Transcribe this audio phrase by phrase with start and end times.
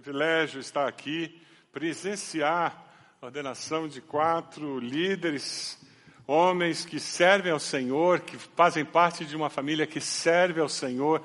[0.00, 2.86] Privilégio estar aqui, presenciar
[3.20, 5.76] a ordenação de quatro líderes,
[6.24, 11.20] homens que servem ao Senhor, que fazem parte de uma família que serve ao Senhor.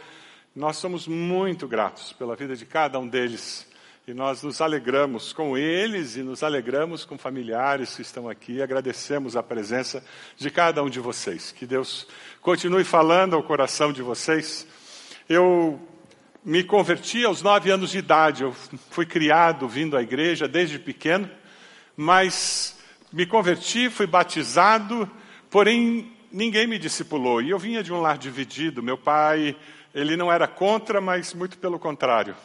[0.55, 3.67] Nós somos muito gratos pela vida de cada um deles.
[4.07, 8.59] E nós nos alegramos com eles e nos alegramos com familiares que estão aqui.
[8.59, 10.03] Agradecemos a presença
[10.35, 11.51] de cada um de vocês.
[11.51, 12.07] Que Deus
[12.41, 14.65] continue falando ao coração de vocês.
[15.29, 15.79] Eu
[16.43, 18.43] me converti aos nove anos de idade.
[18.43, 18.53] Eu
[18.89, 21.29] fui criado vindo à igreja desde pequeno,
[21.95, 22.77] mas
[23.11, 25.09] me converti, fui batizado,
[25.49, 27.41] porém ninguém me discipulou.
[27.41, 28.83] E eu vinha de um lar dividido.
[28.83, 29.55] Meu pai,
[29.93, 32.35] ele não era contra, mas muito pelo contrário.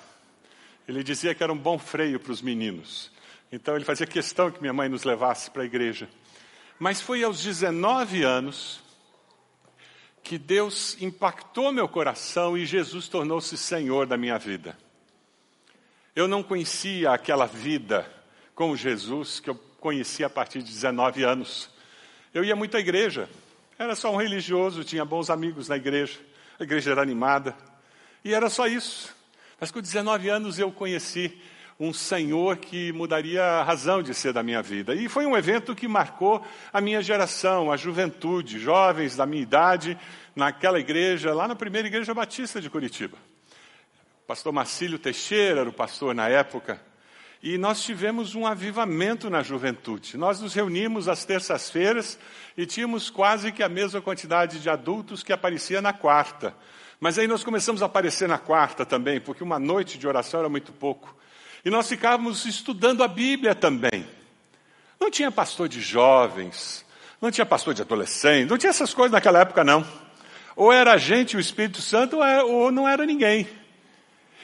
[0.86, 3.10] Ele dizia que era um bom freio para os meninos.
[3.50, 6.08] Então ele fazia questão que minha mãe nos levasse para a igreja.
[6.78, 8.80] Mas foi aos 19 anos
[10.22, 14.76] que Deus impactou meu coração e Jesus tornou-se Senhor da minha vida.
[16.14, 18.10] Eu não conhecia aquela vida
[18.54, 21.70] com Jesus que eu conheci a partir de 19 anos.
[22.34, 23.28] Eu ia muito à igreja,
[23.78, 26.18] era só um religioso, tinha bons amigos na igreja,
[26.58, 27.56] a igreja era animada,
[28.24, 29.14] e era só isso.
[29.60, 31.40] Mas com 19 anos eu conheci
[31.80, 34.94] um Senhor que mudaria a razão de ser da minha vida.
[34.94, 39.96] E foi um evento que marcou a minha geração, a juventude, jovens da minha idade,
[40.34, 43.16] naquela igreja, lá na primeira igreja batista de Curitiba.
[44.24, 46.80] O pastor Marcílio Teixeira era o pastor na época.
[47.40, 50.16] E nós tivemos um avivamento na juventude.
[50.16, 52.18] Nós nos reunimos às terças-feiras
[52.56, 56.52] e tínhamos quase que a mesma quantidade de adultos que aparecia na quarta.
[56.98, 60.48] Mas aí nós começamos a aparecer na quarta também, porque uma noite de oração era
[60.48, 61.16] muito pouco.
[61.64, 64.06] E nós ficávamos estudando a Bíblia também.
[65.00, 66.84] Não tinha pastor de jovens,
[67.20, 69.86] não tinha pastor de adolescentes, não tinha essas coisas naquela época, não.
[70.56, 73.48] Ou era a gente, o Espírito Santo, ou, era, ou não era ninguém.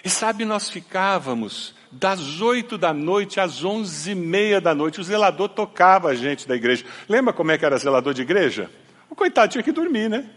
[0.04, 5.00] E sabe, nós ficávamos das oito da noite às onze e meia da noite.
[5.00, 6.84] O zelador tocava a gente da igreja.
[7.08, 8.70] Lembra como é que era zelador de igreja?
[9.08, 10.28] O coitado tinha que dormir, né?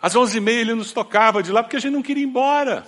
[0.00, 2.26] Às onze e meia ele nos tocava de lá porque a gente não queria ir
[2.26, 2.86] embora.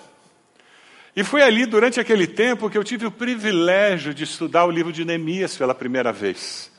[1.15, 4.93] E foi ali, durante aquele tempo, que eu tive o privilégio de estudar o livro
[4.93, 6.73] de Neemias pela primeira vez.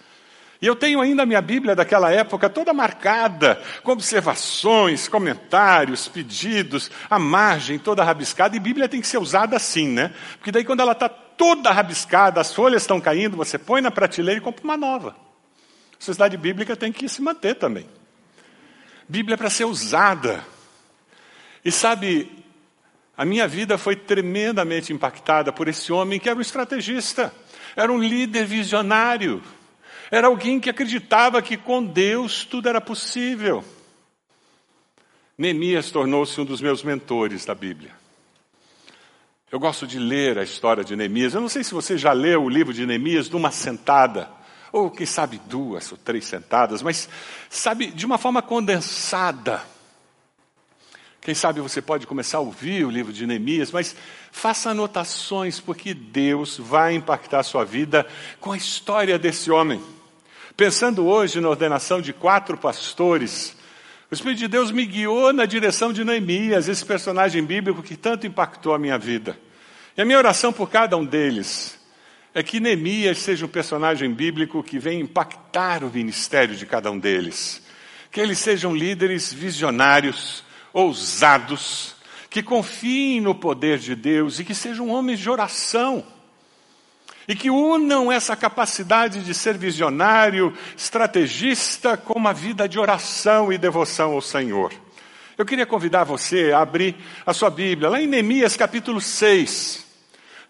[0.59, 6.89] E eu tenho ainda a minha Bíblia daquela época toda marcada, com observações, comentários, pedidos,
[7.09, 8.55] a margem toda rabiscada.
[8.55, 10.13] E Bíblia tem que ser usada assim, né?
[10.37, 14.39] Porque daí, quando ela está toda rabiscada, as folhas estão caindo, você põe na prateleira
[14.39, 15.15] e compra uma nova.
[15.99, 17.87] A sociedade bíblica tem que se manter também.
[19.07, 20.43] Bíblia é para ser usada.
[21.63, 22.42] E sabe,
[23.15, 27.33] a minha vida foi tremendamente impactada por esse homem que era um estrategista,
[27.75, 29.43] era um líder visionário,
[30.09, 33.63] era alguém que acreditava que com Deus tudo era possível.
[35.37, 37.91] Neemias tornou-se um dos meus mentores da Bíblia.
[39.51, 41.33] Eu gosto de ler a história de Neemias.
[41.33, 44.29] Eu não sei se você já leu o livro de Neemias de uma sentada,
[44.71, 47.07] ou quem sabe duas ou três sentadas, mas
[47.49, 49.61] sabe, de uma forma condensada.
[51.23, 53.95] Quem sabe você pode começar a ouvir o livro de Neemias, mas
[54.29, 58.05] faça anotações, porque Deus vai impactar a sua vida
[58.41, 59.81] com a história desse homem.
[60.57, 63.55] Pensando hoje na ordenação de quatro pastores,
[64.11, 68.27] o Espírito de Deus me guiou na direção de Neemias, esse personagem bíblico que tanto
[68.27, 69.39] impactou a minha vida.
[69.95, 71.79] E a minha oração por cada um deles
[72.33, 76.99] é que Neemias seja um personagem bíblico que venha impactar o ministério de cada um
[76.99, 77.61] deles.
[78.11, 81.95] Que eles sejam líderes visionários, ousados,
[82.29, 86.03] que confiem no poder de Deus e que sejam homens de oração.
[87.27, 93.57] E que unam essa capacidade de ser visionário, estrategista, com uma vida de oração e
[93.57, 94.73] devoção ao Senhor.
[95.37, 96.95] Eu queria convidar você a abrir
[97.25, 99.82] a sua Bíblia, lá em Neemias capítulo 6.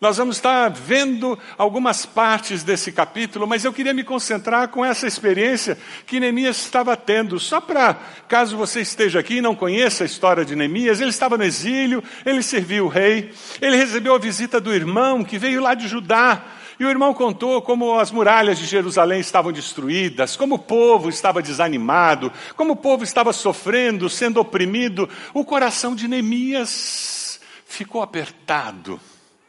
[0.04, 5.08] Nós vamos estar vendo algumas partes desse capítulo, mas eu queria me concentrar com essa
[5.08, 7.40] experiência que Neemias estava tendo.
[7.40, 7.94] Só para,
[8.28, 12.04] caso você esteja aqui e não conheça a história de Neemias, ele estava no exílio,
[12.26, 13.32] ele serviu o rei,
[13.62, 16.48] ele recebeu a visita do irmão que veio lá de Judá.
[16.78, 21.42] E o irmão contou como as muralhas de Jerusalém estavam destruídas, como o povo estava
[21.42, 25.08] desanimado, como o povo estava sofrendo, sendo oprimido.
[25.34, 29.00] O coração de Neemias ficou apertado.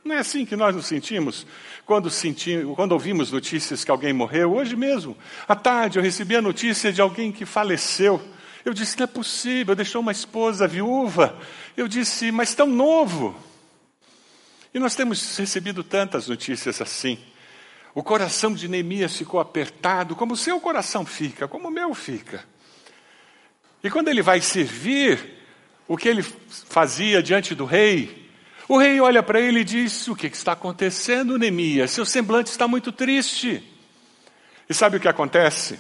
[0.05, 1.47] Não é assim que nós nos sentimos
[1.87, 4.53] quando, sentimos, quando ouvimos notícias que alguém morreu?
[4.53, 5.17] Hoje mesmo,
[5.49, 8.23] à tarde, eu recebi a notícia de alguém que faleceu.
[8.67, 11.39] Eu disse: não é possível, deixou uma esposa viúva.
[11.75, 13.35] Eu disse: mas tão novo.
[14.75, 17.19] E nós temos recebido tantas notícias assim.
[17.95, 22.45] O coração de Neemias ficou apertado, como o seu coração fica, como o meu fica.
[23.83, 25.39] E quando ele vai servir,
[25.89, 28.24] o que ele fazia diante do rei,
[28.69, 31.91] O rei olha para ele e diz: O que está acontecendo, Neemias?
[31.91, 33.63] Seu semblante está muito triste.
[34.69, 35.79] E sabe o que acontece?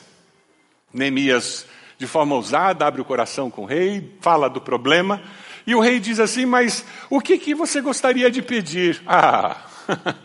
[0.93, 1.67] Neemias,
[1.99, 5.23] de forma ousada, abre o coração com o rei, fala do problema,
[5.67, 9.03] e o rei diz assim: Mas o que, que você gostaria de pedir?
[9.07, 9.57] Ah,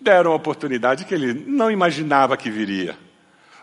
[0.00, 2.96] deram uma oportunidade que ele não imaginava que viria.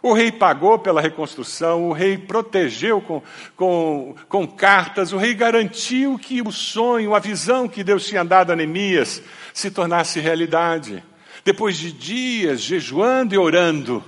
[0.01, 3.21] O rei pagou pela reconstrução, o rei protegeu com,
[3.55, 8.51] com, com cartas, o rei garantiu que o sonho, a visão que Deus tinha dado
[8.51, 9.21] a Neemias
[9.53, 11.03] se tornasse realidade.
[11.43, 14.03] Depois de dias jejuando e orando,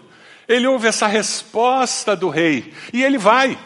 [0.48, 3.58] ele ouve essa resposta do rei e ele vai.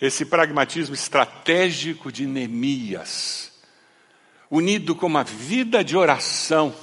[0.00, 3.52] Esse pragmatismo estratégico de Neemias,
[4.50, 6.74] unido com uma vida de oração,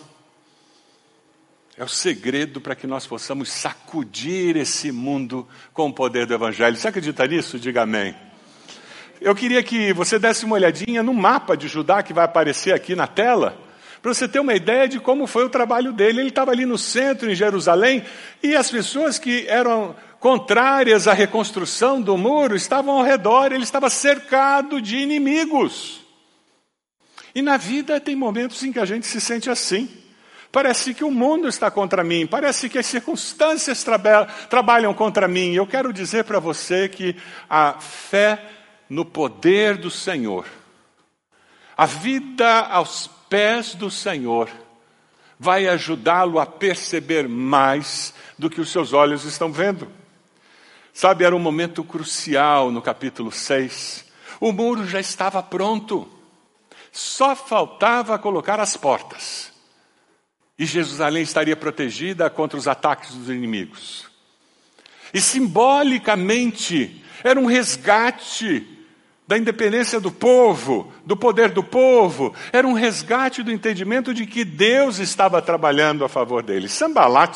[1.78, 6.78] é o segredo para que nós possamos sacudir esse mundo com o poder do Evangelho.
[6.78, 7.60] Você acredita nisso?
[7.60, 8.16] Diga amém.
[9.20, 12.96] Eu queria que você desse uma olhadinha no mapa de Judá que vai aparecer aqui
[12.96, 13.58] na tela,
[14.02, 16.22] para você ter uma ideia de como foi o trabalho dele.
[16.22, 18.04] Ele estava ali no centro, em Jerusalém,
[18.42, 23.90] e as pessoas que eram contrárias à reconstrução do muro estavam ao redor, ele estava
[23.90, 26.00] cercado de inimigos.
[27.34, 30.05] E na vida tem momentos em que a gente se sente assim.
[30.56, 35.54] Parece que o mundo está contra mim, parece que as circunstâncias traba trabalham contra mim.
[35.54, 37.14] Eu quero dizer para você que
[37.50, 38.42] a fé
[38.90, 40.46] no poder do Senhor,
[41.76, 44.50] a vida aos pés do Senhor,
[45.38, 49.90] vai ajudá-lo a perceber mais do que os seus olhos estão vendo.
[50.94, 54.06] Sabe, era um momento crucial no capítulo 6.
[54.40, 56.08] O muro já estava pronto,
[56.94, 59.54] só faltava colocar as portas
[60.58, 64.06] e Jerusalém estaria protegida contra os ataques dos inimigos.
[65.14, 68.66] E simbolicamente era um resgate
[69.28, 74.46] da independência do povo, do poder do povo, era um resgate do entendimento de que
[74.46, 76.72] Deus estava trabalhando a favor deles.
[76.74, 77.36] Sambalat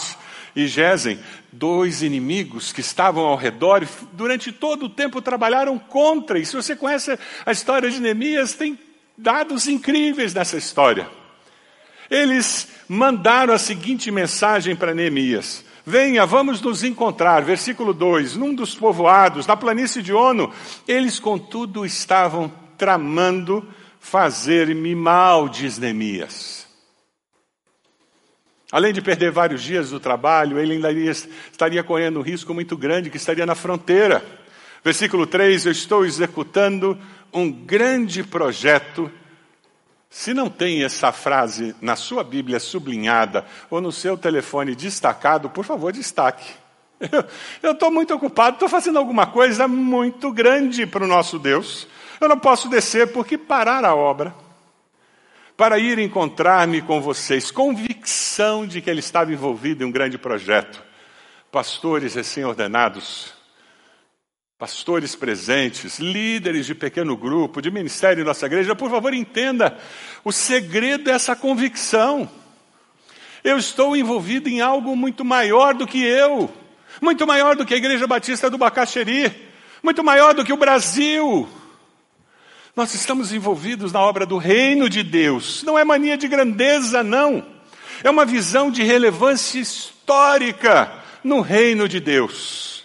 [0.56, 1.20] e Gesem,
[1.52, 6.38] dois inimigos que estavam ao redor, durante todo o tempo trabalharam contra.
[6.38, 8.78] E se você conhece a história de Neemias, tem
[9.18, 11.19] dados incríveis nessa história.
[12.10, 17.44] Eles mandaram a seguinte mensagem para Neemias: Venha, vamos nos encontrar.
[17.44, 20.52] Versículo 2: Num dos povoados, na planície de Ono,
[20.88, 23.68] eles, contudo, estavam tramando
[24.00, 26.68] fazer-me mal, diz Neemias.
[28.72, 33.10] Além de perder vários dias do trabalho, ele ainda estaria correndo um risco muito grande,
[33.10, 34.24] que estaria na fronteira.
[34.84, 36.98] Versículo 3: Eu estou executando
[37.34, 39.12] um grande projeto
[40.10, 45.64] se não tem essa frase na sua Bíblia sublinhada ou no seu telefone destacado, por
[45.64, 46.52] favor, destaque.
[47.62, 51.88] Eu estou muito ocupado, estou fazendo alguma coisa muito grande para o nosso Deus.
[52.20, 54.34] Eu não posso descer porque parar a obra
[55.56, 60.82] para ir encontrar-me com vocês, convicção de que ele estava envolvido em um grande projeto.
[61.52, 63.34] Pastores recém-ordenados,
[64.60, 69.80] pastores presentes, líderes de pequeno grupo, de ministério em nossa igreja, por favor, entenda,
[70.22, 72.30] o segredo é essa convicção.
[73.42, 76.54] Eu estou envolvido em algo muito maior do que eu,
[77.02, 79.32] muito maior do que a Igreja Batista do Bacaxeri,
[79.82, 81.48] muito maior do que o Brasil.
[82.76, 85.64] Nós estamos envolvidos na obra do reino de Deus.
[85.64, 87.46] Não é mania de grandeza, não.
[88.04, 90.92] É uma visão de relevância histórica
[91.24, 92.79] no reino de Deus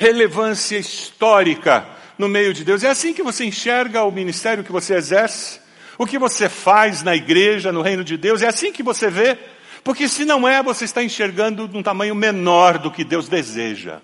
[0.00, 2.82] relevância histórica no meio de Deus.
[2.82, 5.60] É assim que você enxerga o ministério que você exerce,
[5.98, 8.40] o que você faz na igreja, no reino de Deus.
[8.40, 9.36] É assim que você vê,
[9.84, 14.00] porque se não é, você está enxergando num tamanho menor do que Deus deseja.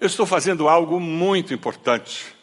[0.00, 2.37] Eu estou fazendo algo muito importante.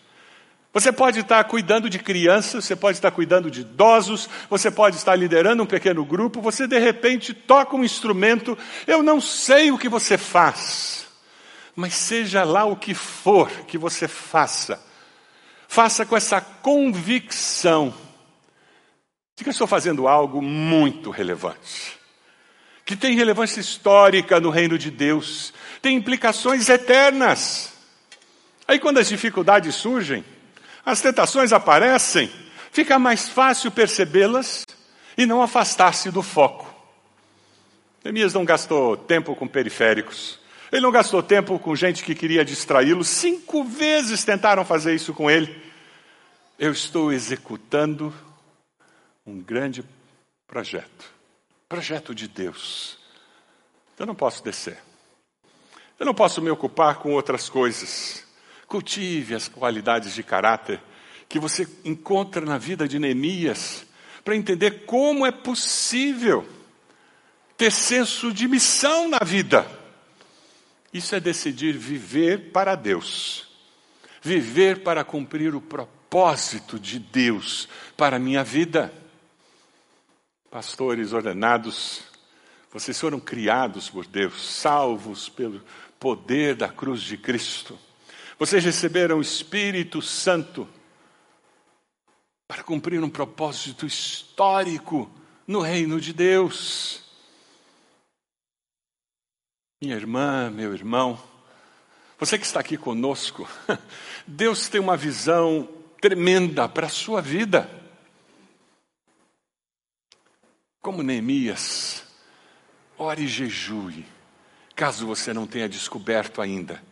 [0.76, 5.16] Você pode estar cuidando de crianças, você pode estar cuidando de idosos, você pode estar
[5.16, 9.88] liderando um pequeno grupo, você de repente toca um instrumento, eu não sei o que
[9.88, 11.08] você faz,
[11.78, 14.86] mas seja lá o que for que você faça,
[15.66, 17.94] faça com essa convicção
[19.34, 21.98] de que eu estou fazendo algo muito relevante,
[22.84, 27.72] que tem relevância histórica no reino de Deus, tem implicações eternas.
[28.68, 30.35] Aí quando as dificuldades surgem,
[30.86, 32.32] as tentações aparecem,
[32.72, 34.64] fica mais fácil percebê-las
[35.18, 36.74] e não afastar-se do foco.
[38.04, 40.40] Neemias não gastou tempo com periféricos.
[40.72, 43.04] Ele não gastou tempo com gente que queria distraí-lo.
[43.04, 45.64] Cinco vezes tentaram fazer isso com ele.
[46.60, 48.14] Eu estou executando
[49.26, 49.84] um grande
[50.48, 51.16] projeto
[51.68, 52.98] projeto de Deus.
[53.98, 54.78] Eu não posso descer.
[56.00, 58.25] Eu não posso me ocupar com outras coisas.
[58.68, 60.82] Cultive as qualidades de caráter
[61.28, 63.86] que você encontra na vida de Neemias
[64.24, 66.48] para entender como é possível
[67.58, 69.66] ter senso de missão na vida.
[70.94, 73.48] Isso é decidir viver para Deus,
[74.22, 77.68] viver para cumprir o propósito de Deus
[77.98, 78.94] para a minha vida.
[80.50, 82.04] Pastores ordenados,
[82.72, 85.62] vocês foram criados por Deus, salvos pelo
[86.00, 87.78] poder da cruz de Cristo.
[88.38, 90.68] Vocês receberam o Espírito Santo
[92.46, 95.10] para cumprir um propósito histórico
[95.48, 97.02] no reino de Deus.
[99.82, 101.18] Minha irmã, meu irmão,
[102.20, 103.48] você que está aqui conosco,
[104.28, 105.70] Deus tem uma visão
[106.02, 107.70] tremenda para a sua vida.
[110.82, 112.04] Como Neemias,
[112.98, 114.06] ore e jejue,
[114.76, 116.84] caso você não tenha descoberto ainda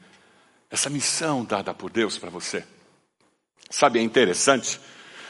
[0.73, 2.63] essa missão dada por Deus para você.
[3.69, 4.79] Sabe, é interessante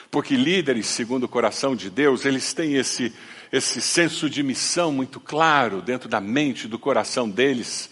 [0.09, 3.13] porque líderes, segundo o coração de Deus, eles têm esse,
[3.51, 7.89] esse senso de missão muito claro dentro da mente, do coração deles,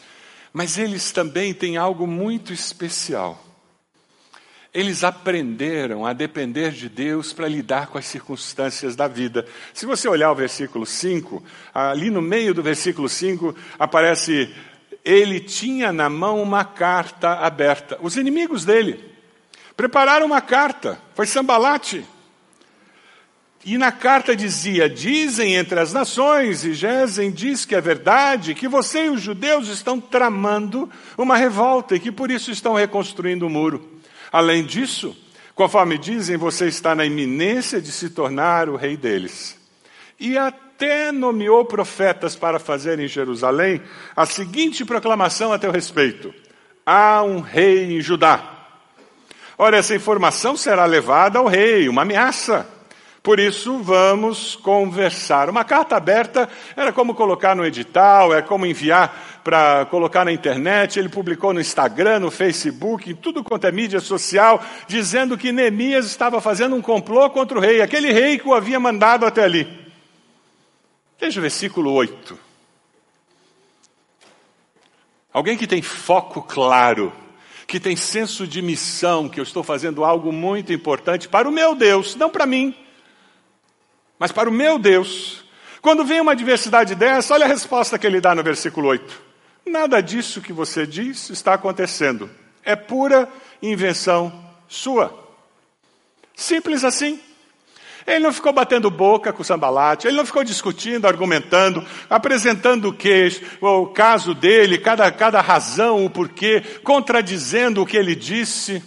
[0.53, 3.43] mas eles também têm algo muito especial.
[4.73, 9.45] Eles aprenderam a depender de Deus para lidar com as circunstâncias da vida.
[9.73, 11.43] Se você olhar o versículo 5,
[11.73, 14.55] ali no meio do versículo 5 aparece:
[15.03, 17.97] ele tinha na mão uma carta aberta.
[18.01, 19.11] Os inimigos dele
[19.81, 22.05] Prepararam uma carta, foi Sambalate.
[23.65, 28.67] E na carta dizia: Dizem entre as nações, e Gesem diz que é verdade, que
[28.67, 33.49] você e os judeus estão tramando uma revolta e que por isso estão reconstruindo o
[33.49, 33.99] muro.
[34.31, 35.15] Além disso,
[35.55, 39.57] conforme dizem, você está na iminência de se tornar o rei deles.
[40.19, 40.37] E
[40.81, 43.81] até nomeou profetas para fazer em Jerusalém
[44.15, 46.33] a seguinte proclamação a teu respeito:
[46.83, 48.57] Há um rei em Judá
[49.57, 52.67] Ora, essa informação será levada ao rei, uma ameaça.
[53.21, 55.51] Por isso, vamos conversar.
[55.51, 60.97] Uma carta aberta era como colocar no edital, é como enviar para colocar na internet.
[60.97, 66.07] Ele publicou no Instagram, no Facebook, em tudo quanto é mídia social, dizendo que Neemias
[66.07, 69.90] estava fazendo um complô contra o rei, aquele rei que o havia mandado até ali.
[71.21, 72.39] Veja o versículo 8.
[75.31, 77.13] Alguém que tem foco claro
[77.67, 81.75] que tem senso de missão, que eu estou fazendo algo muito importante para o meu
[81.75, 82.75] Deus, não para mim,
[84.17, 85.45] mas para o meu Deus.
[85.79, 89.21] Quando vem uma adversidade dessa, olha a resposta que ele dá no versículo 8.
[89.67, 92.31] Nada disso que você diz está acontecendo.
[92.63, 93.29] É pura
[93.61, 94.33] invenção
[94.67, 95.17] sua.
[96.35, 97.21] Simples assim.
[98.05, 102.93] Ele não ficou batendo boca com o sambalate, ele não ficou discutindo, argumentando, apresentando o
[102.93, 103.29] que,
[103.61, 108.83] o caso dele, cada, cada razão, o porquê, contradizendo o que ele disse.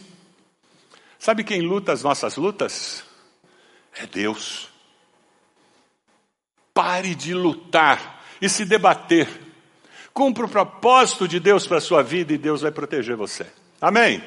[1.19, 3.05] Sabe quem luta as nossas lutas?
[3.97, 4.69] É Deus.
[6.73, 9.29] Pare de lutar e se debater.
[10.13, 13.47] Cumpra o propósito de Deus para a sua vida e Deus vai proteger você.
[13.81, 14.23] Amém?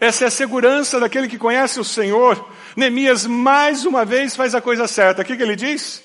[0.00, 2.50] Essa é a segurança daquele que conhece o Senhor.
[2.74, 5.20] Neemias mais uma vez faz a coisa certa.
[5.20, 6.02] O que, que ele diz?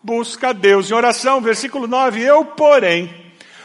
[0.00, 1.40] Busca a Deus em oração.
[1.40, 2.22] Versículo 9.
[2.22, 3.12] Eu, porém,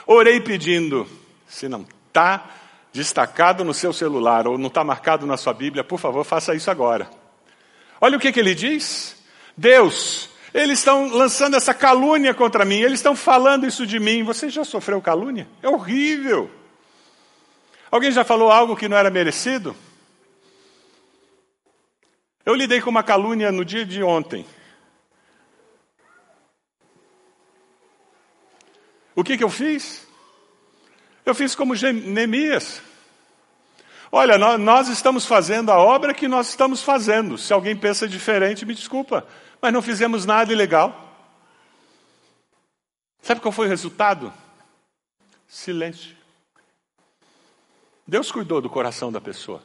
[0.07, 1.07] orei pedindo.
[1.47, 2.49] Se não está
[2.91, 6.71] destacado no seu celular ou não está marcado na sua Bíblia, por favor, faça isso
[6.71, 7.07] agora.
[8.01, 9.15] Olha o que, que ele diz.
[9.55, 14.23] Deus, eles estão lançando essa calúnia contra mim, eles estão falando isso de mim.
[14.23, 15.47] Você já sofreu calúnia?
[15.61, 16.49] É horrível.
[17.91, 19.75] Alguém já falou algo que não era merecido?
[22.45, 24.45] Eu lidei com uma calúnia no dia de ontem.
[29.15, 30.07] O que, que eu fiz?
[31.25, 32.81] Eu fiz como Neemias.
[34.11, 37.37] Olha, nós estamos fazendo a obra que nós estamos fazendo.
[37.37, 39.27] Se alguém pensa diferente, me desculpa,
[39.61, 41.07] mas não fizemos nada ilegal.
[43.21, 44.33] Sabe qual foi o resultado?
[45.47, 46.18] Silêncio.
[48.09, 49.61] Deus cuidou do coração da pessoa.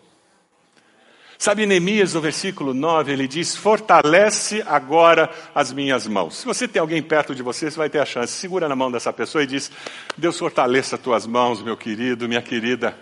[1.39, 6.37] Sabe, Neemias, no versículo 9, ele diz: Fortalece agora as minhas mãos.
[6.37, 8.35] Se você tem alguém perto de você, você vai ter a chance.
[8.35, 9.73] Segura na mão dessa pessoa e diz:
[10.17, 12.95] Deus fortaleça as tuas mãos, meu querido, minha querida,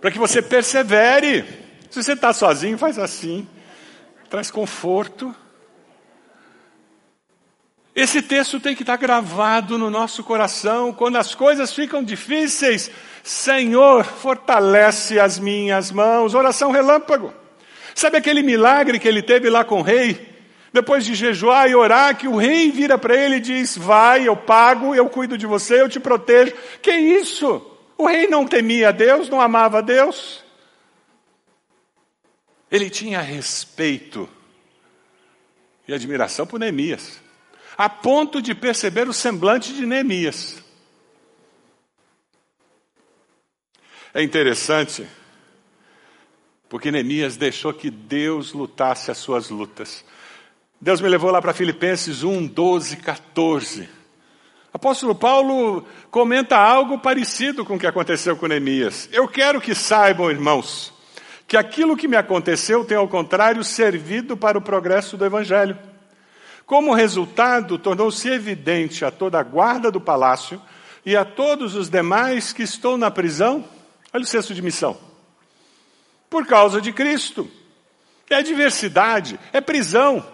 [0.00, 1.44] para que você persevere.
[1.90, 3.48] Se você está sozinho, faz assim,
[4.28, 5.34] traz conforto.
[8.00, 12.92] Esse texto tem que estar gravado no nosso coração quando as coisas ficam difíceis.
[13.24, 16.32] Senhor, fortalece as minhas mãos.
[16.32, 17.34] Oração relâmpago.
[17.96, 20.32] Sabe aquele milagre que ele teve lá com o rei?
[20.72, 24.36] Depois de jejuar e orar, que o rei vira para ele e diz: Vai, eu
[24.36, 26.54] pago, eu cuido de você, eu te protejo.
[26.80, 27.60] Que isso?
[27.96, 30.44] O rei não temia Deus, não amava Deus?
[32.70, 34.28] Ele tinha respeito
[35.88, 37.26] e admiração por Neemias,
[37.78, 40.60] a ponto de perceber o semblante de Neemias.
[44.12, 45.06] É interessante,
[46.68, 50.04] porque Neemias deixou que Deus lutasse as suas lutas.
[50.80, 53.88] Deus me levou lá para Filipenses 1, 12, 14.
[54.72, 59.08] Apóstolo Paulo comenta algo parecido com o que aconteceu com Neemias.
[59.12, 60.92] Eu quero que saibam, irmãos,
[61.46, 65.78] que aquilo que me aconteceu tem, ao contrário, servido para o progresso do Evangelho.
[66.68, 70.62] Como resultado, tornou-se evidente a toda a guarda do palácio
[71.04, 73.64] e a todos os demais que estou na prisão
[74.12, 74.96] Olha o senso de missão.
[76.30, 77.50] Por causa de Cristo.
[78.28, 80.24] É diversidade, é prisão.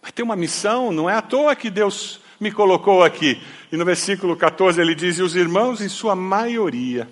[0.00, 3.42] Mas tem uma missão, não é à toa que Deus me colocou aqui.
[3.72, 7.08] E no versículo 14 ele diz: E os irmãos, em sua maioria,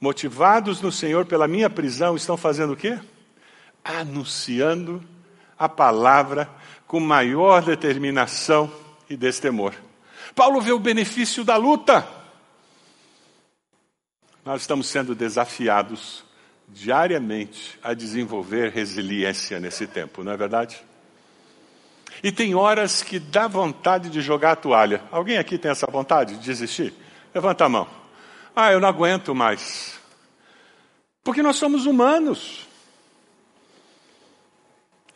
[0.00, 2.98] motivados no Senhor pela minha prisão, estão fazendo o quê?
[3.84, 5.02] Anunciando
[5.56, 6.48] a palavra
[6.88, 8.72] com maior determinação
[9.08, 9.74] e destemor.
[10.34, 12.08] Paulo vê o benefício da luta.
[14.44, 16.24] Nós estamos sendo desafiados
[16.66, 20.82] diariamente a desenvolver resiliência nesse tempo, não é verdade?
[22.22, 25.02] E tem horas que dá vontade de jogar a toalha.
[25.12, 26.94] Alguém aqui tem essa vontade de desistir?
[27.34, 27.86] Levanta a mão.
[28.56, 29.98] Ah, eu não aguento mais.
[31.22, 32.67] Porque nós somos humanos.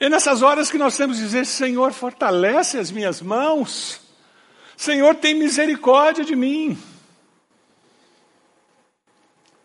[0.03, 4.01] É nessas horas que nós temos que dizer: Senhor, fortalece as minhas mãos.
[4.77, 6.77] Senhor, tem misericórdia de mim.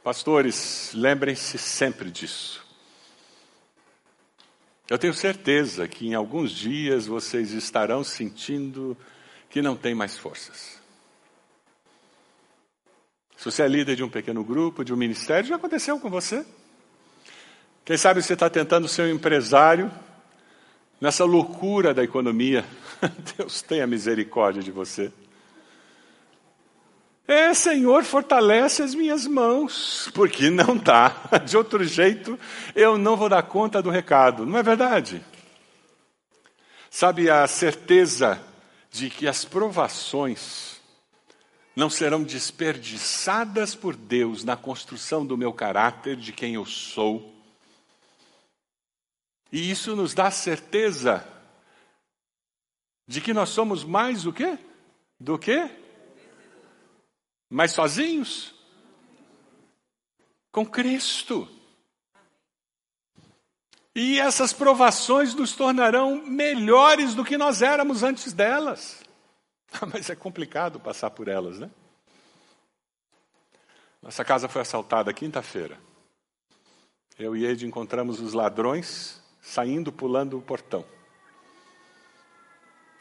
[0.03, 2.63] Pastores, lembrem-se sempre disso.
[4.88, 8.96] Eu tenho certeza que em alguns dias vocês estarão sentindo
[9.50, 10.79] que não tem mais forças.
[13.36, 16.46] Se você é líder de um pequeno grupo, de um ministério, já aconteceu com você.
[17.84, 19.91] Quem sabe você está tentando ser um empresário
[21.00, 22.66] nessa loucura da economia.
[23.38, 25.12] Deus tenha misericórdia de você.
[27.28, 31.13] É, Senhor, fortalece as minhas mãos, porque não dá.
[31.45, 32.39] De outro jeito,
[32.74, 34.45] eu não vou dar conta do recado.
[34.45, 35.22] Não é verdade?
[36.89, 38.41] Sabe a certeza
[38.89, 40.80] de que as provações
[41.76, 47.37] não serão desperdiçadas por Deus na construção do meu caráter, de quem eu sou.
[49.52, 51.26] E isso nos dá certeza
[53.08, 54.60] de que nós somos mais o quê?
[55.20, 55.70] Do que?
[57.50, 58.54] Mas sozinhos?
[60.52, 61.48] Com Cristo.
[63.96, 69.02] E essas provações nos tornarão melhores do que nós éramos antes delas.
[69.92, 71.72] Mas é complicado passar por elas, né?
[74.02, 75.80] Nossa casa foi assaltada quinta-feira.
[77.18, 80.86] Eu e Ed encontramos os ladrões saindo pulando o portão.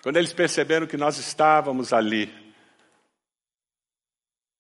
[0.03, 2.47] Quando eles perceberam que nós estávamos ali,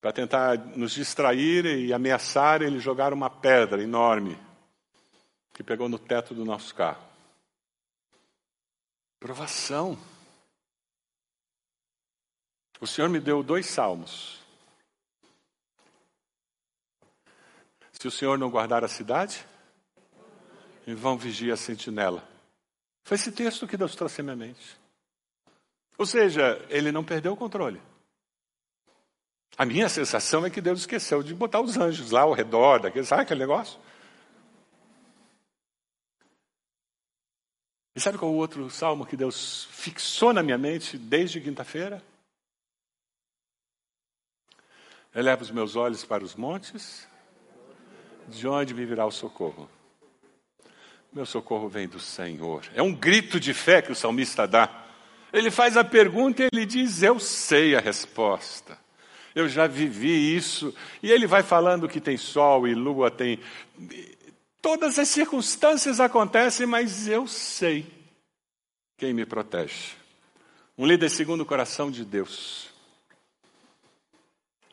[0.00, 4.38] para tentar nos distrair e ameaçar, eles jogaram uma pedra enorme
[5.52, 7.02] que pegou no teto do nosso carro.
[9.18, 9.98] Provação.
[12.80, 14.38] O Senhor me deu dois salmos.
[17.92, 19.46] Se o Senhor não guardar a cidade,
[20.86, 22.26] em vão vigia a sentinela.
[23.04, 24.78] Foi esse texto que Deus trouxe à minha mente.
[25.98, 27.80] Ou seja, ele não perdeu o controle.
[29.58, 33.06] A minha sensação é que Deus esqueceu de botar os anjos lá ao redor daquele,
[33.06, 33.78] sabe aquele negócio?
[37.94, 42.02] E sabe qual é o outro salmo que Deus fixou na minha mente desde quinta-feira?
[45.14, 47.08] Eleva os meus olhos para os montes,
[48.28, 49.70] de onde me virá o socorro?
[51.16, 52.62] Meu socorro vem do Senhor.
[52.74, 54.84] É um grito de fé que o salmista dá.
[55.32, 58.78] Ele faz a pergunta e ele diz: Eu sei a resposta
[59.36, 60.74] eu já vivi isso.
[61.02, 63.38] E ele vai falando que tem sol e lua, tem.
[64.62, 67.86] Todas as circunstâncias acontecem, mas eu sei
[68.96, 69.92] quem me protege.
[70.76, 72.70] Um líder segundo o coração de Deus.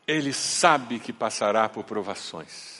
[0.06, 2.73] Ele sabe que passará por provações.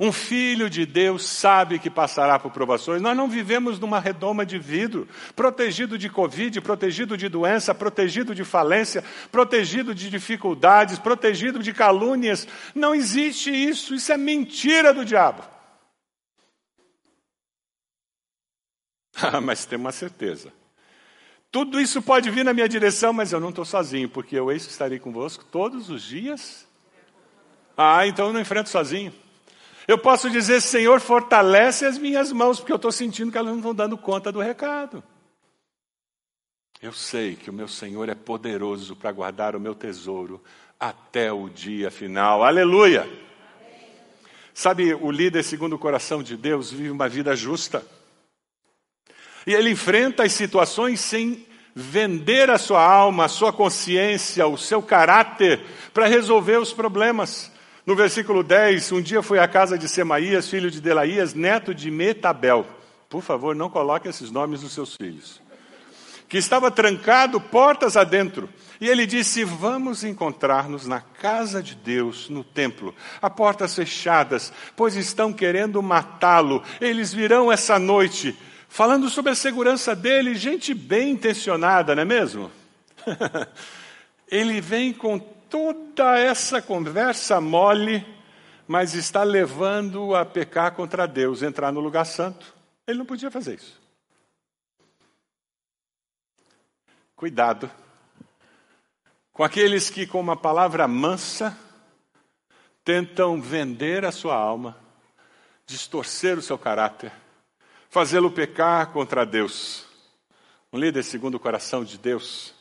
[0.00, 3.02] Um filho de Deus sabe que passará por provações.
[3.02, 8.44] Nós não vivemos numa redoma de vidro, protegido de Covid, protegido de doença, protegido de
[8.44, 12.46] falência, protegido de dificuldades, protegido de calúnias.
[12.76, 13.92] Não existe isso.
[13.92, 15.42] Isso é mentira do diabo.
[19.20, 20.52] Ah, mas tem uma certeza.
[21.50, 24.64] Tudo isso pode vir na minha direção, mas eu não estou sozinho, porque eu eis
[24.64, 26.64] que estarei convosco todos os dias.
[27.76, 29.12] Ah, então eu não enfrento sozinho.
[29.88, 33.56] Eu posso dizer, Senhor, fortalece as minhas mãos, porque eu estou sentindo que elas não
[33.56, 35.02] estão dando conta do recado.
[36.82, 40.44] Eu sei que o meu Senhor é poderoso para guardar o meu tesouro
[40.78, 42.44] até o dia final.
[42.44, 43.08] Aleluia!
[44.52, 47.82] Sabe, o líder, segundo o coração de Deus, vive uma vida justa.
[49.46, 54.82] E ele enfrenta as situações sem vender a sua alma, a sua consciência, o seu
[54.82, 57.50] caráter para resolver os problemas.
[57.88, 61.90] No versículo 10, um dia fui à casa de Semaías, filho de Delaías, neto de
[61.90, 62.66] Metabel.
[63.08, 65.40] Por favor, não coloque esses nomes dos seus filhos.
[66.28, 68.46] Que estava trancado portas adentro.
[68.78, 74.94] E ele disse: Vamos encontrar-nos na casa de Deus, no templo, a portas fechadas, pois
[74.94, 76.62] estão querendo matá-lo.
[76.82, 78.36] Eles virão essa noite
[78.68, 82.50] falando sobre a segurança dele, gente bem intencionada, não é mesmo?
[84.30, 88.06] ele vem com toda essa conversa mole,
[88.66, 92.54] mas está levando a pecar contra Deus, entrar no lugar santo.
[92.86, 93.80] Ele não podia fazer isso.
[97.16, 97.70] Cuidado
[99.32, 101.56] com aqueles que, com uma palavra mansa,
[102.84, 104.76] tentam vender a sua alma,
[105.64, 107.12] distorcer o seu caráter
[107.88, 109.84] fazê-lo pecar contra Deus.
[110.72, 112.54] Um líder segundo o coração de Deus,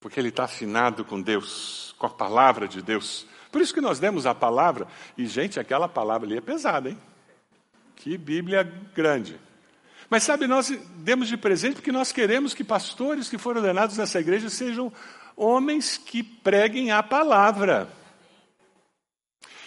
[0.00, 3.26] porque ele está afinado com Deus, com a palavra de Deus.
[3.50, 6.98] Por isso que nós demos a palavra, e gente, aquela palavra ali é pesada, hein?
[7.96, 8.62] Que Bíblia
[8.94, 9.40] grande.
[10.08, 14.20] Mas sabe, nós demos de presente porque nós queremos que pastores que foram ordenados nessa
[14.20, 14.92] igreja sejam
[15.36, 17.88] homens que preguem a palavra.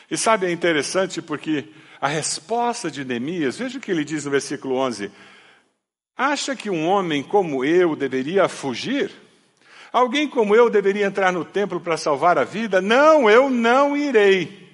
[0.10, 4.32] E sabe, é interessante porque a resposta de Neemias, veja o que ele diz no
[4.32, 5.12] versículo 11:
[6.18, 9.12] Acha que um homem como eu deveria fugir?
[9.92, 12.82] Alguém como eu deveria entrar no templo para salvar a vida?
[12.82, 14.70] Não, eu não irei.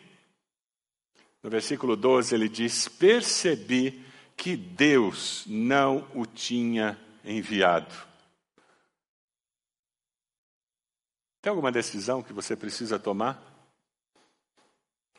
[1.41, 4.03] No versículo 12 ele diz: Percebi
[4.35, 7.93] que Deus não o tinha enviado.
[11.41, 13.39] Tem alguma decisão que você precisa tomar?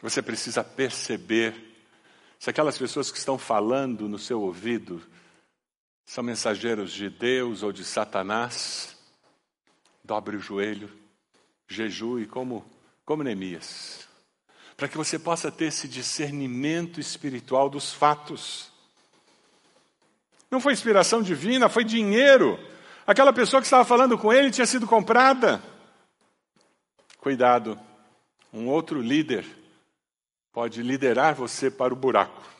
[0.02, 1.54] Você precisa perceber
[2.38, 5.02] se aquelas pessoas que estão falando no seu ouvido
[6.04, 8.95] são mensageiros de Deus ou de Satanás,
[10.06, 10.88] dobre o joelho,
[11.66, 12.64] jejue como,
[13.04, 14.08] como Neemias,
[14.76, 18.70] para que você possa ter esse discernimento espiritual dos fatos.
[20.48, 22.56] Não foi inspiração divina, foi dinheiro.
[23.04, 25.60] Aquela pessoa que estava falando com ele tinha sido comprada.
[27.18, 27.78] Cuidado,
[28.52, 29.44] um outro líder
[30.52, 32.55] pode liderar você para o buraco.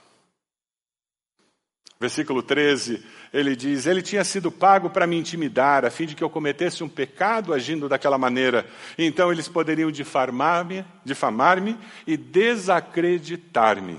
[1.99, 6.23] Versículo 13, ele diz: Ele tinha sido pago para me intimidar, a fim de que
[6.23, 8.67] eu cometesse um pecado agindo daquela maneira.
[8.99, 11.59] Então eles poderiam difamar-me difamar
[12.07, 13.99] e desacreditar-me.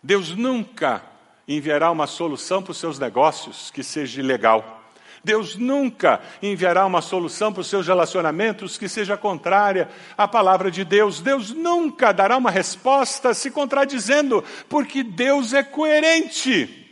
[0.00, 1.02] Deus nunca
[1.48, 4.81] enviará uma solução para os seus negócios que seja ilegal.
[5.24, 10.84] Deus nunca enviará uma solução para os seus relacionamentos que seja contrária à palavra de
[10.84, 11.20] Deus.
[11.20, 16.82] Deus nunca dará uma resposta se contradizendo, porque Deus é coerente.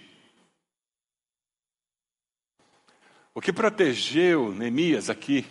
[3.34, 5.46] O que protegeu Neemias aqui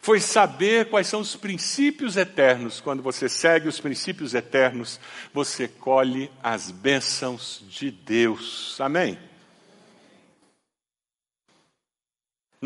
[0.00, 2.80] foi saber quais são os princípios eternos.
[2.80, 5.00] Quando você segue os princípios eternos,
[5.34, 8.80] você colhe as bênçãos de Deus.
[8.80, 9.18] Amém?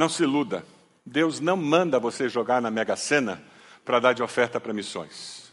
[0.01, 0.65] Não se iluda.
[1.05, 3.45] Deus não manda você jogar na Mega Sena
[3.85, 5.53] para dar de oferta para missões.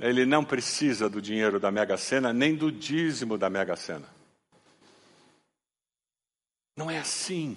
[0.00, 4.08] Ele não precisa do dinheiro da Mega Sena, nem do dízimo da Mega Sena.
[6.76, 7.56] Não é assim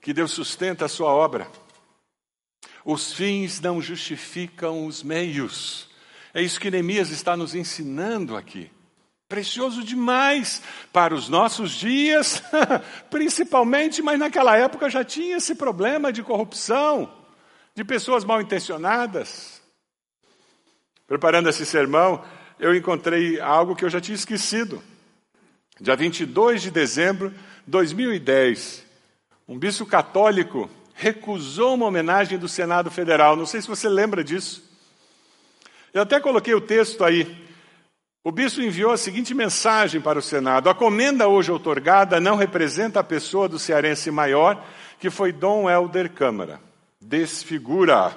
[0.00, 1.50] que Deus sustenta a sua obra.
[2.84, 5.88] Os fins não justificam os meios.
[6.32, 8.70] É isso que Neemias está nos ensinando aqui.
[9.28, 10.62] Precioso demais
[10.92, 12.40] para os nossos dias,
[13.10, 17.12] principalmente, mas naquela época já tinha esse problema de corrupção,
[17.74, 19.60] de pessoas mal intencionadas.
[21.08, 22.24] Preparando esse sermão,
[22.58, 24.82] eu encontrei algo que eu já tinha esquecido.
[25.80, 27.36] Dia 22 de dezembro de
[27.66, 28.84] 2010,
[29.48, 33.36] um bispo católico recusou uma homenagem do Senado Federal.
[33.36, 34.64] Não sei se você lembra disso.
[35.92, 37.45] Eu até coloquei o texto aí.
[38.26, 42.98] O bispo enviou a seguinte mensagem para o Senado: A comenda hoje outorgada não representa
[42.98, 44.66] a pessoa do cearense maior,
[44.98, 46.60] que foi Dom Helder Câmara.
[47.00, 48.16] Desfigura.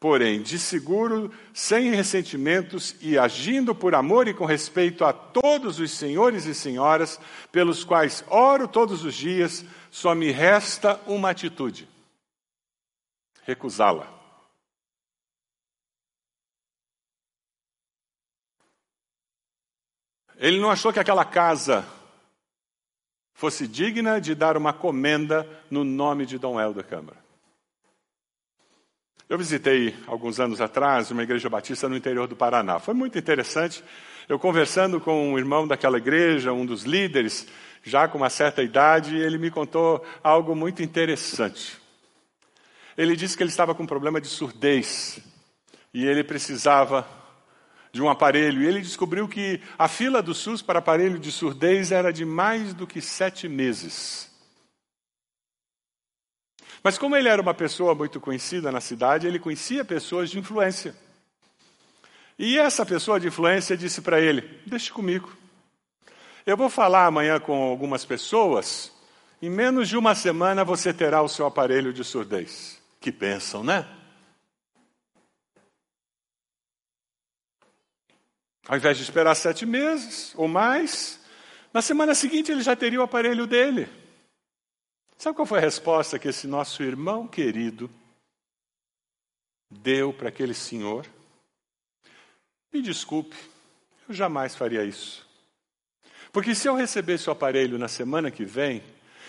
[0.00, 5.92] Porém, de seguro, sem ressentimentos e agindo por amor e com respeito a todos os
[5.92, 7.20] senhores e senhoras
[7.52, 11.88] pelos quais oro todos os dias, só me resta uma atitude:
[13.44, 14.15] recusá-la.
[20.38, 21.84] Ele não achou que aquela casa
[23.32, 27.18] fosse digna de dar uma comenda no nome de Dom Helder Câmara.
[29.28, 32.78] Eu visitei alguns anos atrás uma igreja batista no interior do Paraná.
[32.78, 33.82] Foi muito interessante.
[34.28, 37.46] Eu conversando com um irmão daquela igreja, um dos líderes,
[37.82, 41.76] já com uma certa idade, ele me contou algo muito interessante.
[42.96, 45.18] Ele disse que ele estava com um problema de surdez
[45.92, 47.06] e ele precisava
[47.96, 48.62] de um aparelho.
[48.62, 52.72] E ele descobriu que a fila do SUS para aparelho de surdez era de mais
[52.72, 54.30] do que sete meses.
[56.82, 60.94] Mas como ele era uma pessoa muito conhecida na cidade, ele conhecia pessoas de influência.
[62.38, 65.32] E essa pessoa de influência disse para ele: Deixe comigo.
[66.44, 68.92] Eu vou falar amanhã com algumas pessoas.
[69.42, 72.80] Em menos de uma semana você terá o seu aparelho de surdez.
[73.00, 73.86] Que pensam, né?
[78.68, 81.20] Ao invés de esperar sete meses ou mais,
[81.72, 83.88] na semana seguinte ele já teria o aparelho dele.
[85.16, 87.90] Sabe qual foi a resposta que esse nosso irmão querido
[89.70, 91.06] deu para aquele senhor?
[92.72, 93.36] Me desculpe,
[94.08, 95.26] eu jamais faria isso.
[96.32, 98.82] Porque se eu recebesse o aparelho na semana que vem,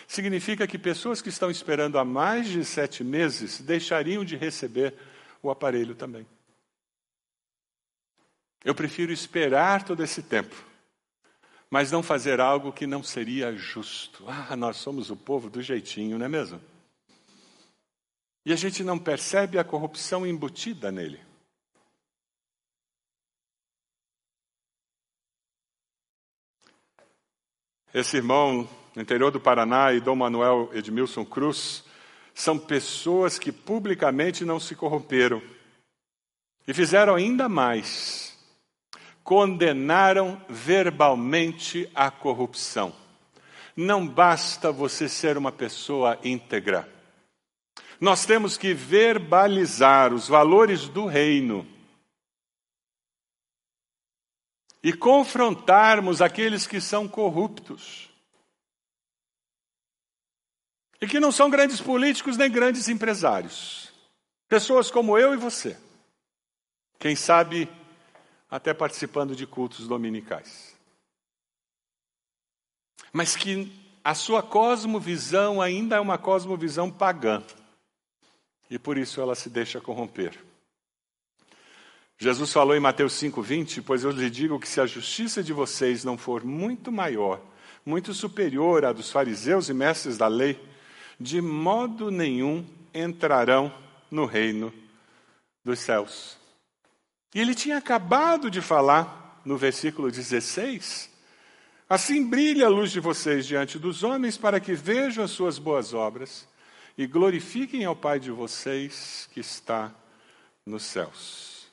[0.07, 4.93] significa que pessoas que estão esperando há mais de sete meses deixariam de receber
[5.41, 6.25] o aparelho também.
[8.63, 10.67] Eu prefiro esperar todo esse tempo
[11.69, 14.23] mas não fazer algo que não seria justo.
[14.27, 16.61] Ah, nós somos o povo do jeitinho, não é mesmo?
[18.45, 21.19] E a gente não percebe a corrupção embutida nele.
[27.93, 31.83] Esse irmão no interior do Paraná e Dom Manuel Edmilson Cruz
[32.33, 35.41] são pessoas que publicamente não se corromperam
[36.67, 38.36] e fizeram ainda mais
[39.27, 42.95] condenaram verbalmente a corrupção.
[43.75, 46.89] Não basta você ser uma pessoa íntegra.
[47.99, 51.67] Nós temos que verbalizar os valores do reino
[54.81, 58.09] e confrontarmos aqueles que são corruptos.
[61.01, 63.91] E que não são grandes políticos nem grandes empresários.
[64.47, 65.77] Pessoas como eu e você.
[66.97, 67.69] Quem sabe
[68.49, 70.75] até participando de cultos dominicais.
[73.11, 73.71] Mas que
[74.03, 77.43] a sua cosmovisão ainda é uma cosmovisão pagã.
[78.69, 80.37] E por isso ela se deixa corromper.
[82.17, 86.03] Jesus falou em Mateus 5:20, pois eu lhe digo que se a justiça de vocês
[86.03, 87.39] não for muito maior,
[87.85, 90.59] muito superior à dos fariseus e mestres da lei,
[91.19, 93.71] de modo nenhum entrarão
[94.09, 94.73] no reino
[95.63, 96.37] dos céus.
[97.33, 101.09] E ele tinha acabado de falar no versículo 16:
[101.89, 105.93] Assim brilha a luz de vocês diante dos homens, para que vejam as suas boas
[105.93, 106.47] obras
[106.97, 109.93] e glorifiquem ao Pai de vocês que está
[110.65, 111.67] nos céus.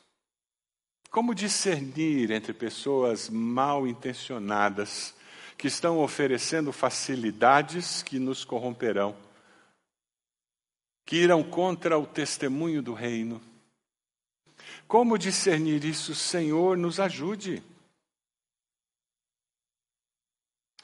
[1.11, 5.15] Como discernir entre pessoas mal intencionadas
[5.57, 9.17] que estão oferecendo facilidades que nos corromperão,
[11.07, 13.41] que irão contra o testemunho do reino?
[14.95, 16.15] Como discernir isso?
[16.15, 17.61] Senhor, nos ajude.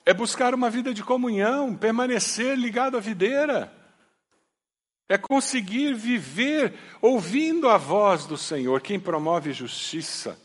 [0.05, 3.73] É buscar uma vida de comunhão, permanecer ligado à videira.
[5.09, 8.81] É conseguir viver ouvindo a voz do Senhor.
[8.81, 10.37] Quem promove justiça,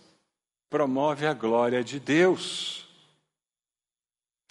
[0.70, 2.88] promove a glória de Deus.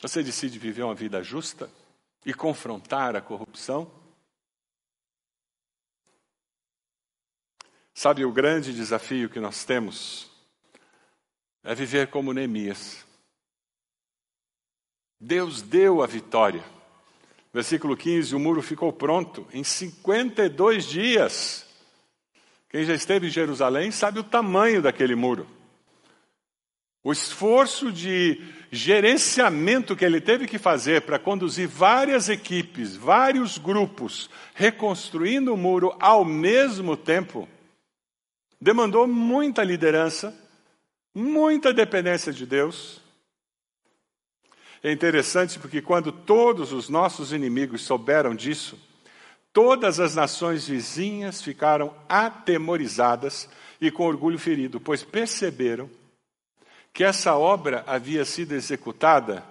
[0.02, 1.70] Você decide viver uma vida justa
[2.26, 3.88] e confrontar a corrupção?
[7.94, 10.28] Sabe, o grande desafio que nós temos
[11.62, 13.06] é viver como Neemias.
[15.20, 16.64] Deus deu a vitória.
[17.52, 21.64] Versículo 15: o muro ficou pronto em 52 dias.
[22.68, 25.46] Quem já esteve em Jerusalém sabe o tamanho daquele muro.
[27.04, 34.28] O esforço de gerenciamento que ele teve que fazer para conduzir várias equipes, vários grupos,
[34.54, 37.48] reconstruindo o muro ao mesmo tempo,
[38.60, 40.34] demandou muita liderança,
[41.14, 43.00] muita dependência de Deus.
[44.82, 48.78] É interessante porque quando todos os nossos inimigos souberam disso,
[49.52, 53.48] todas as nações vizinhas ficaram atemorizadas
[53.80, 55.88] e com orgulho ferido, pois perceberam
[56.92, 59.44] que essa obra havia sido executada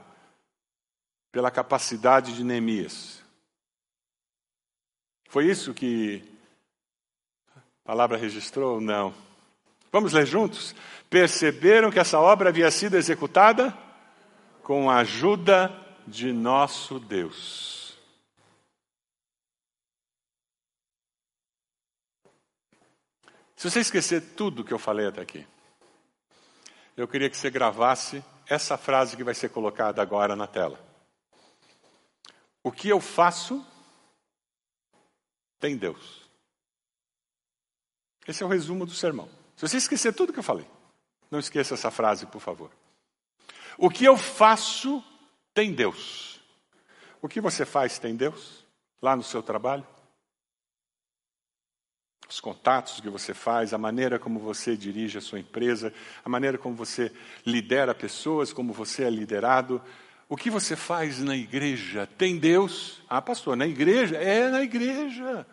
[1.31, 3.21] pela capacidade de Neemias.
[5.27, 6.23] Foi isso que
[7.83, 8.79] palavra registrou?
[8.79, 9.13] Não.
[9.91, 10.73] Vamos ler juntos?
[11.09, 13.77] Perceberam que essa obra havia sido executada
[14.63, 15.71] com a ajuda
[16.07, 17.97] de nosso Deus.
[23.55, 25.47] Se você esquecer tudo que eu falei até aqui,
[26.97, 30.79] eu queria que você gravasse essa frase que vai ser colocada agora na tela.
[32.61, 33.65] O que eu faço
[35.59, 36.22] tem Deus.
[38.27, 39.29] Esse é o resumo do sermão.
[39.55, 40.67] Se você esquecer tudo que eu falei,
[41.29, 42.71] não esqueça essa frase, por favor.
[43.77, 45.03] O que eu faço
[45.53, 46.39] tem Deus.
[47.21, 48.65] O que você faz tem Deus?
[49.01, 49.85] Lá no seu trabalho?
[52.29, 56.57] Os contatos que você faz, a maneira como você dirige a sua empresa, a maneira
[56.57, 57.11] como você
[57.45, 59.81] lidera pessoas, como você é liderado.
[60.27, 63.01] O que você faz na igreja tem Deus?
[63.07, 64.17] Ah, pastor, na igreja?
[64.17, 65.45] É na igreja.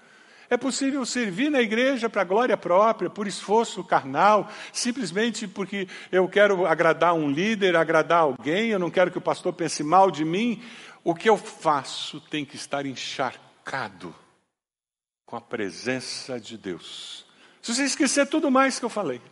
[0.50, 6.66] É possível servir na igreja para glória própria, por esforço carnal, simplesmente porque eu quero
[6.66, 10.60] agradar um líder, agradar alguém, eu não quero que o pastor pense mal de mim.
[11.04, 14.12] O que eu faço tem que estar encharcado
[15.24, 17.24] com a presença de Deus.
[17.62, 19.22] Se você esquecer tudo mais que eu falei,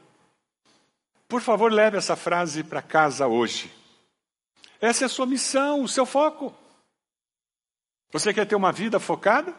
[1.27, 3.73] por favor, leve essa frase para casa hoje.
[4.81, 6.55] Essa é a sua missão, o seu foco.
[8.13, 9.53] Você quer ter uma vida focada?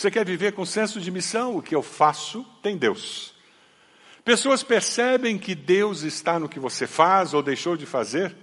[0.00, 1.58] Você quer viver com senso de missão?
[1.58, 3.34] O que eu faço tem Deus.
[4.24, 8.34] Pessoas percebem que Deus está no que você faz ou deixou de fazer.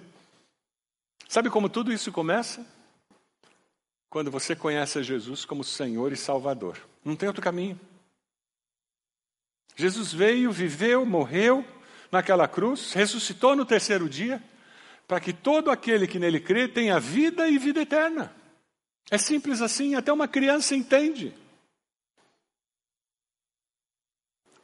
[1.28, 2.64] Sabe como tudo isso começa?
[4.08, 6.78] Quando você conhece Jesus como Senhor e Salvador.
[7.04, 7.80] Não tem outro caminho.
[9.76, 11.66] Jesus veio, viveu, morreu
[12.12, 14.44] naquela cruz, ressuscitou no terceiro dia,
[15.08, 18.32] para que todo aquele que nele crê tenha vida e vida eterna.
[19.10, 21.34] É simples assim, até uma criança entende.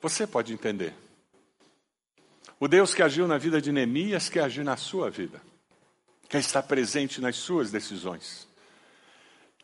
[0.04, 0.94] Você pode entender.
[2.60, 5.42] O Deus que agiu na vida de Neemias quer agir na sua vida,
[6.28, 8.46] quer estar presente nas suas decisões,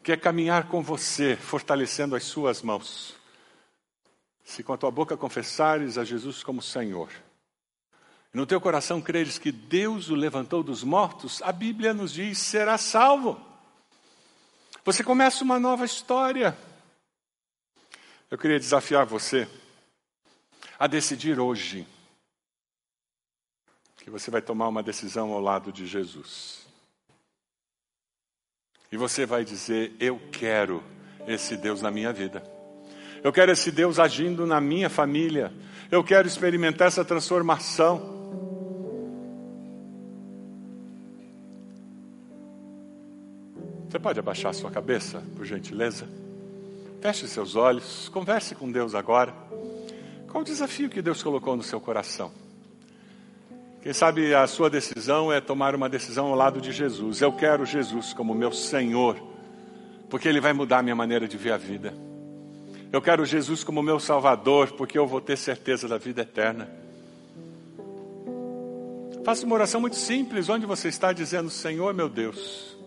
[0.01, 3.15] quer caminhar com você, fortalecendo as suas mãos.
[4.41, 7.09] Se com a tua boca confessares a Jesus como Senhor,
[8.33, 12.37] e no teu coração creres que Deus o levantou dos mortos, a Bíblia nos diz:
[12.37, 13.45] será salvo.
[14.85, 16.57] Você começa uma nova história.
[18.31, 19.45] Eu queria desafiar você
[20.79, 21.85] a decidir hoje
[23.97, 26.65] que você vai tomar uma decisão ao lado de Jesus.
[28.89, 30.81] E você vai dizer: Eu quero
[31.27, 32.41] esse Deus na minha vida.
[33.21, 35.53] Eu quero esse Deus agindo na minha família.
[35.91, 38.17] Eu quero experimentar essa transformação.
[43.89, 46.07] Você pode abaixar sua cabeça, por gentileza?
[47.01, 49.33] Feche seus olhos, converse com Deus agora.
[50.29, 52.31] Qual o desafio que Deus colocou no seu coração?
[53.81, 57.21] Quem sabe a sua decisão é tomar uma decisão ao lado de Jesus.
[57.21, 59.17] Eu quero Jesus como meu Senhor,
[60.09, 61.93] porque Ele vai mudar a minha maneira de ver a vida.
[62.91, 66.69] Eu quero Jesus como meu Salvador, porque eu vou ter certeza da vida eterna.
[69.23, 72.77] Faça uma oração muito simples, onde você está dizendo: Senhor meu Deus,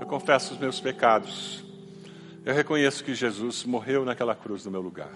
[0.00, 1.64] eu confesso os meus pecados.
[2.44, 5.10] Eu reconheço que Jesus morreu naquela cruz no meu lugar.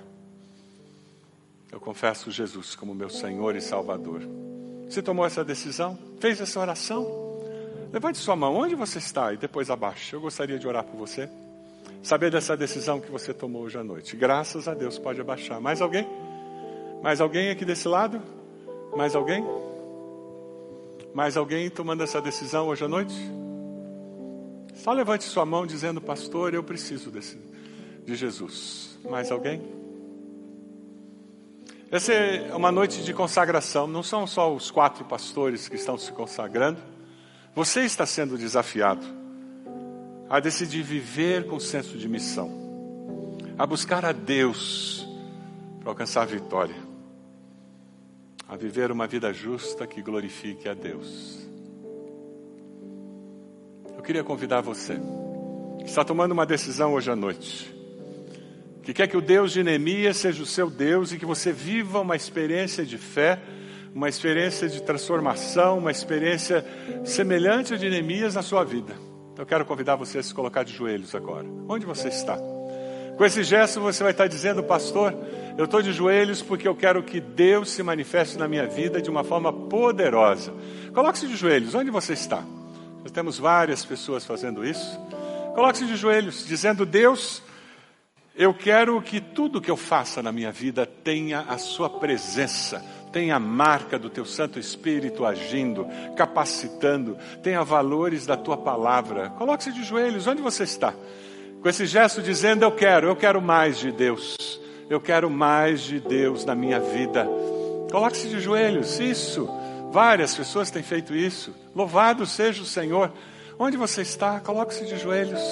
[1.72, 4.20] Eu confesso Jesus como meu Senhor e Salvador.
[4.86, 5.98] Você tomou essa decisão?
[6.20, 7.06] Fez essa oração?
[7.90, 9.32] Levante sua mão, onde você está?
[9.32, 10.12] E depois abaixe.
[10.12, 11.30] Eu gostaria de orar por você.
[12.02, 14.14] Saber dessa decisão que você tomou hoje à noite.
[14.14, 15.62] Graças a Deus, pode abaixar.
[15.62, 16.06] Mais alguém?
[17.02, 18.20] Mais alguém aqui desse lado?
[18.94, 19.42] Mais alguém?
[21.14, 23.14] Mais alguém tomando essa decisão hoje à noite?
[24.74, 27.38] Só levante sua mão dizendo, pastor, eu preciso desse,
[28.04, 28.98] de Jesus.
[29.08, 29.81] Mais alguém?
[31.92, 36.10] Essa é uma noite de consagração, não são só os quatro pastores que estão se
[36.10, 36.80] consagrando.
[37.54, 39.04] Você está sendo desafiado
[40.26, 42.50] a decidir viver com senso de missão,
[43.58, 45.06] a buscar a Deus
[45.80, 46.74] para alcançar a vitória,
[48.48, 51.46] a viver uma vida justa que glorifique a Deus.
[53.94, 54.98] Eu queria convidar você,
[55.80, 57.81] que está tomando uma decisão hoje à noite,
[58.82, 62.00] que quer que o Deus de Neemias seja o seu Deus e que você viva
[62.00, 63.38] uma experiência de fé,
[63.94, 66.64] uma experiência de transformação, uma experiência
[67.04, 68.94] semelhante a de Neemias na sua vida.
[69.38, 71.46] Eu quero convidar você a se colocar de joelhos agora.
[71.68, 72.36] Onde você está?
[73.16, 75.14] Com esse gesto você vai estar dizendo, pastor,
[75.56, 79.10] eu estou de joelhos porque eu quero que Deus se manifeste na minha vida de
[79.10, 80.52] uma forma poderosa.
[80.92, 82.42] Coloque-se de joelhos, onde você está?
[83.02, 84.98] Nós temos várias pessoas fazendo isso.
[85.54, 87.42] Coloque-se de joelhos, dizendo, Deus,
[88.34, 93.30] eu quero que tudo que eu faça na minha vida tenha a sua presença, tem
[93.30, 99.30] a marca do teu Santo Espírito agindo, capacitando, tenha valores da tua palavra.
[99.30, 100.94] Coloque-se de joelhos, onde você está?
[101.60, 104.38] Com esse gesto dizendo: Eu quero, eu quero mais de Deus,
[104.88, 107.28] eu quero mais de Deus na minha vida.
[107.90, 109.46] Coloque-se de joelhos, isso.
[109.92, 111.54] Várias pessoas têm feito isso.
[111.76, 113.12] Louvado seja o Senhor.
[113.58, 114.40] Onde você está?
[114.40, 115.42] Coloque-se de joelhos.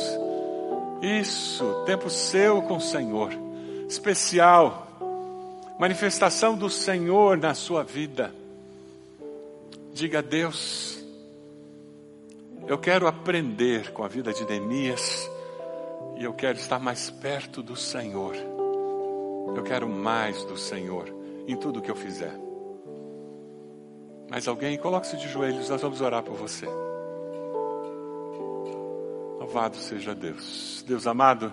[1.00, 3.32] Isso, tempo seu com o Senhor.
[3.88, 4.86] Especial
[5.80, 8.34] manifestação do Senhor na sua vida.
[9.94, 11.02] Diga a Deus,
[12.66, 15.26] eu quero aprender com a vida de Neemias
[16.18, 18.36] e eu quero estar mais perto do Senhor.
[19.56, 21.08] Eu quero mais do Senhor
[21.48, 22.38] em tudo que eu fizer.
[24.30, 24.76] Mais alguém?
[24.76, 26.68] Coloque-se de joelhos, nós vamos orar por você.
[29.52, 30.84] Louvado seja Deus.
[30.86, 31.52] Deus amado,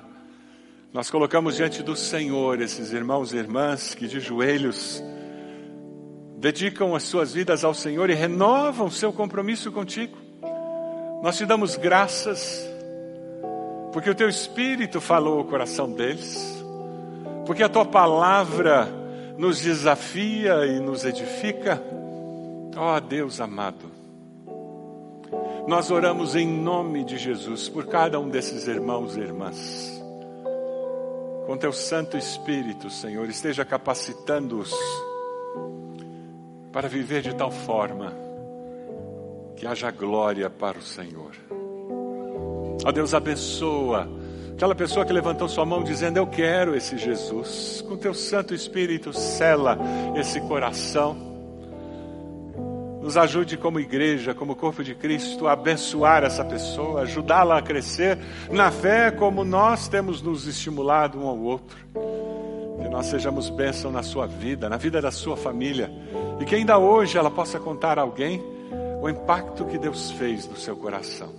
[0.93, 5.04] nós colocamos diante do Senhor esses irmãos e irmãs que de joelhos
[6.38, 10.16] dedicam as suas vidas ao Senhor e renovam seu compromisso contigo.
[11.24, 12.64] Nós te damos graças
[13.91, 16.64] porque o teu Espírito falou o coração deles,
[17.48, 18.88] porque a tua palavra
[19.39, 21.82] nos desafia e nos edifica.
[22.76, 23.97] Ó oh, Deus amado,
[25.68, 29.97] nós oramos em nome de Jesus por cada um desses irmãos e irmãs
[31.47, 34.76] com teu Santo Espírito, Senhor, esteja capacitando-os
[36.74, 38.13] para viver de tal forma
[39.55, 41.32] que haja glória para o Senhor.
[42.86, 44.09] Ó Deus, abençoa
[44.51, 47.82] aquela pessoa que levantou sua mão dizendo: Eu quero esse Jesus.
[47.88, 49.80] Com teu Santo Espírito, sela
[50.18, 51.27] esse coração
[53.08, 58.18] nos ajude como igreja, como corpo de Cristo, a abençoar essa pessoa, ajudá-la a crescer
[58.51, 61.78] na fé, como nós temos nos estimulado um ao outro.
[61.93, 65.89] Que nós sejamos bênção na sua vida, na vida da sua família,
[66.41, 68.43] e que ainda hoje ela possa contar a alguém
[69.01, 71.30] o impacto que Deus fez no seu coração.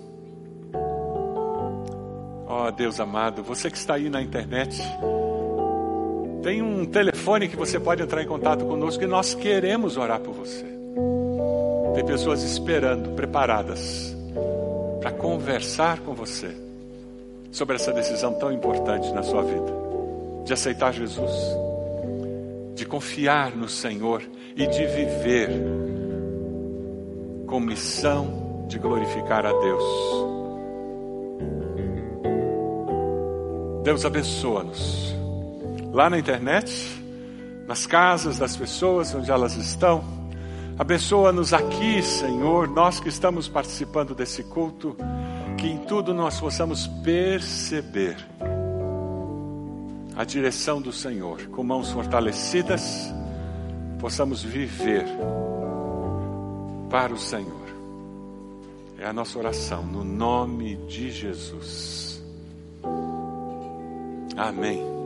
[2.47, 4.81] Ó oh, Deus amado, você que está aí na internet,
[6.43, 10.33] tem um telefone que você pode entrar em contato conosco e nós queremos orar por
[10.33, 10.78] você.
[11.99, 14.17] Tem pessoas esperando, preparadas,
[15.01, 16.57] para conversar com você
[17.51, 19.73] sobre essa decisão tão importante na sua vida,
[20.45, 21.33] de aceitar Jesus,
[22.77, 24.23] de confiar no Senhor
[24.55, 25.51] e de viver
[27.49, 29.85] com missão de glorificar a Deus.
[33.83, 35.17] Deus abençoa-nos.
[35.93, 37.03] Lá na internet,
[37.67, 40.18] nas casas das pessoas onde elas estão,
[40.79, 44.97] Abençoa-nos aqui, Senhor, nós que estamos participando desse culto,
[45.57, 48.17] que em tudo nós possamos perceber
[50.15, 53.13] a direção do Senhor, com mãos fortalecidas,
[53.99, 55.05] possamos viver
[56.89, 57.69] para o Senhor.
[58.99, 62.23] É a nossa oração, no nome de Jesus.
[64.37, 64.98] Amém.